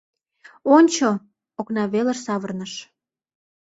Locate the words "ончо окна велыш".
0.75-2.19